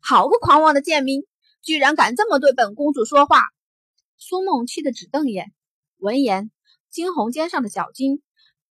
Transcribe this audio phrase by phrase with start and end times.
[0.00, 1.24] 好个狂妄的贱民，
[1.62, 3.42] 居然敢这么对本公主说话！
[4.16, 5.52] 苏梦气得直瞪眼。
[5.98, 6.50] 闻言，
[6.90, 8.22] 惊鸿肩上的小金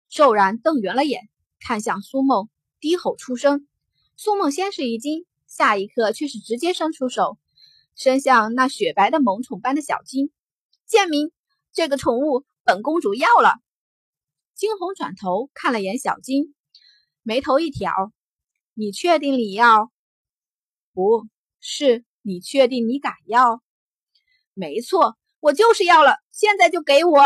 [0.10, 1.30] 骤然瞪圆了眼，
[1.60, 3.68] 看向苏梦，低吼出声。
[4.16, 7.38] 苏梦先是一惊，下一刻却是直接伸出手，
[7.96, 10.32] 伸向那雪白的萌宠般的小金。
[10.86, 11.32] 贱民，
[11.72, 13.56] 这个宠物本公主要了。
[14.56, 16.56] 惊鸿转头看了眼小金，
[17.22, 17.92] 眉头一挑
[18.74, 19.92] ：“你确定你要？
[20.98, 21.28] 不
[21.60, 23.62] 是，你确定你敢要？
[24.56, 27.22] 没错，我就是要了，现在就给我！”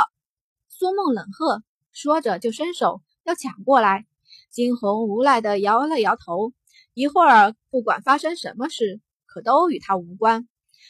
[0.67, 1.63] 苏梦冷喝，
[1.93, 4.05] 说着就伸手要抢过来。
[4.49, 6.51] 惊鸿无奈的摇了摇头。
[6.93, 10.49] 一会儿，不管发生什么事，可都与他无关。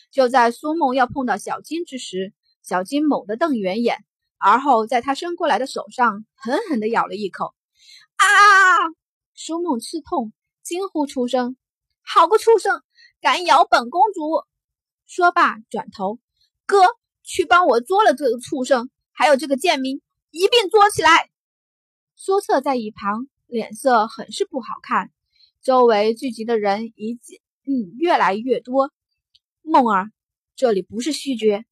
[0.09, 4.03] 就在苏梦要碰到小金之时，小金猛地瞪圆眼。
[4.39, 7.53] 而后，在他伸过来的手上狠狠地咬了一口，
[8.15, 8.25] 啊！
[9.35, 11.55] 苏梦吃痛，惊呼出声
[12.13, 12.83] ：“好个畜生，
[13.21, 14.43] 敢咬本公主！”
[15.07, 16.19] 说罢，转头
[16.67, 16.83] ：“哥，
[17.23, 21.29] 去帮我捉了这个畜生，还有这个贱民，一并捉起来。”
[22.17, 25.09] 苏策在一旁脸色很是不好看，
[25.61, 28.91] 周围聚集的人一见嗯越来越多。
[29.61, 30.11] 梦儿，
[30.57, 31.63] 这里不是虚绝，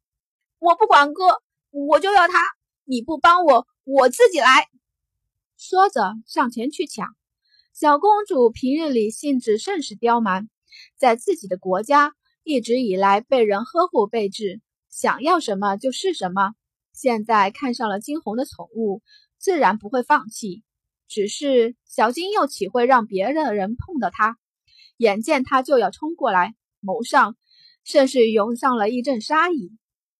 [0.60, 2.40] 我不管哥，我就要他。
[2.86, 4.70] 你不帮我，我自己来。
[5.58, 7.19] 说着，上前去抢。
[7.80, 10.50] 小公主平日里性子甚是刁蛮，
[10.98, 12.14] 在自己的国家
[12.44, 16.56] 一直以来被人呵护备至，想要什么就是什么。
[16.92, 19.02] 现在看上了金红的宠物，
[19.38, 20.62] 自然不会放弃。
[21.08, 24.36] 只是小金又岂会让别的人碰到它？
[24.98, 27.38] 眼见他就要冲过来，眸上
[27.86, 29.72] 甚是涌上了一阵杀意。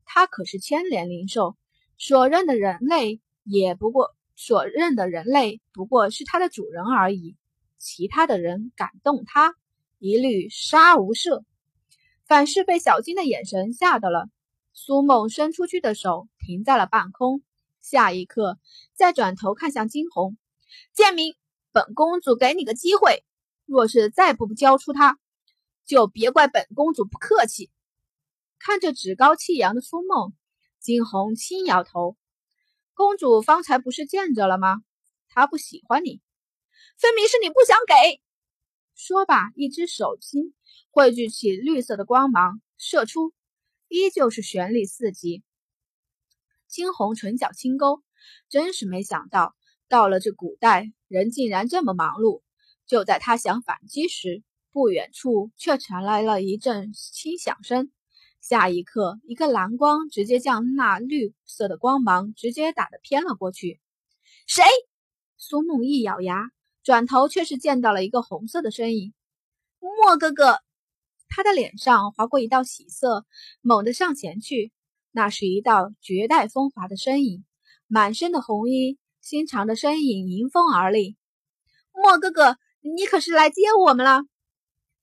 [0.06, 1.58] 他可是千年灵兽。
[1.98, 7.36] 所认的人类也不过，所认的人类不过是他的主人而已。
[7.80, 9.56] 其他的人敢动他，
[9.98, 11.44] 一律杀无赦。
[12.26, 14.30] 反是被小金的眼神吓到了，
[14.74, 17.42] 苏梦伸出去的手停在了半空。
[17.82, 18.60] 下一刻，
[18.94, 20.38] 再转头看向金红，
[20.94, 21.34] 贱民，
[21.72, 23.24] 本公主给你个机会，
[23.66, 25.18] 若是再不交出他，
[25.86, 27.72] 就别怪本公主不客气。
[28.60, 30.34] 看着趾高气扬的苏梦。
[30.80, 32.16] 金红轻摇头，
[32.94, 34.82] 公主方才不是见着了吗？
[35.28, 36.22] 她不喜欢你，
[37.00, 38.22] 分明是你不想给。
[38.94, 40.54] 说罢，一只手心
[40.92, 43.32] 汇聚起绿色的光芒，射出，
[43.88, 45.42] 依旧是旋律四级。
[46.68, 48.04] 青红唇角轻勾，
[48.50, 49.56] 真是没想到，
[49.88, 52.42] 到了这古代，人竟然这么忙碌。
[52.86, 54.44] 就在他想反击时，
[54.74, 57.94] 不远处却传来了一阵轻响声。
[58.42, 63.80] 下一刻，一个蓝光直接将那绿色的光芒直接打得偏了过去。
[64.46, 64.64] 谁？
[65.38, 66.52] 苏梦一咬牙，
[66.84, 69.14] 转头却是见到了一个红色的身影。
[69.80, 70.60] 莫哥哥，
[71.28, 73.26] 他的脸上划过一道喜色，
[73.62, 74.72] 猛地上前去。
[75.12, 77.44] 那是一道绝代风华的身影，
[77.88, 81.18] 满身的红衣，心长的身影迎风而立。
[81.92, 84.22] 莫哥哥，你可是来接我们了？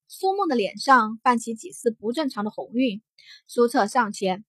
[0.09, 3.03] 苏梦的脸上泛起几丝不正常的红晕，
[3.48, 4.44] 苏策上前：“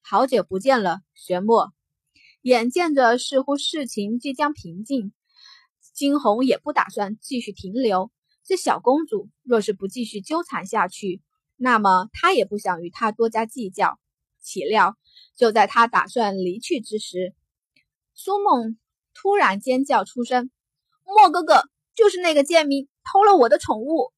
[0.00, 1.74] 好久不见了，玄墨。”
[2.40, 5.12] 眼见着似乎事情即将平静，
[5.94, 8.10] 惊鸿也不打算继续停留。
[8.44, 11.22] 这小公主若是不继续纠缠下去，
[11.56, 13.98] 那么他也不想与她多加计较。
[14.42, 14.98] 岂料
[15.34, 17.34] 就在他打算离去之时，
[18.12, 18.76] 苏梦
[19.14, 20.50] 突然尖叫出声
[21.06, 21.62] ：“莫哥哥，
[21.94, 24.12] 就是那个贱民偷了我的宠物！”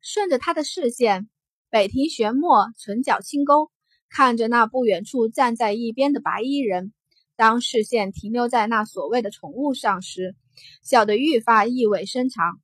[0.00, 1.28] 顺着他的视线，
[1.68, 3.70] 北庭玄墨唇角轻勾，
[4.08, 6.94] 看着那不远处站在一边的白衣人。
[7.36, 10.34] 当视线停留在那所谓的宠物上时，
[10.82, 12.60] 笑得愈发意味深长。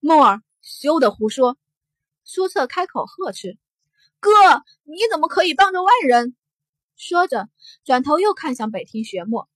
[0.00, 1.56] 梦儿，休得胡说！
[2.24, 3.56] 苏策开口呵斥
[4.20, 4.30] ：“哥，
[4.84, 6.36] 你怎么可以帮着外人？”
[6.96, 7.48] 说着，
[7.84, 9.48] 转头又看向北庭玄墨：“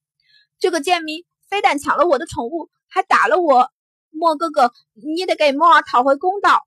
[0.59, 3.71] 这个贱民非但抢了我的宠物，还打了我。
[4.11, 6.63] 莫哥哥，你得给梦儿讨回公道。”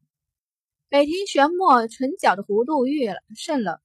[0.90, 3.82] 北庭玄墨唇角的弧度越甚了，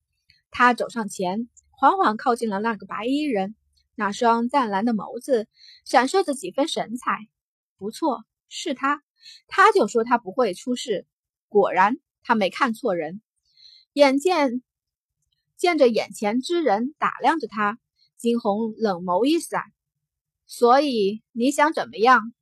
[0.50, 3.56] 他走上前，缓缓靠近了那个白衣人，
[4.00, 5.46] 那双湛蓝的眸子
[5.84, 7.28] 闪烁着几分神采。
[7.76, 9.02] 不错，是他，
[9.46, 11.06] 他就说他不会出事，
[11.50, 13.20] 果然他没看错人。
[13.92, 14.62] 眼见
[15.54, 17.78] 见着眼前之人打量着他，
[18.16, 19.64] 惊鸿冷眸一闪。
[20.46, 22.32] 所以你想怎么样？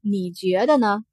[0.00, 1.04] 你觉得呢？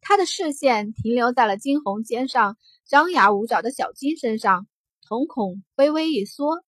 [0.00, 4.68] 他的视线停留在了惊鸿肩上张牙舞爪的小金身上，
[5.02, 6.63] 瞳孔微微一缩。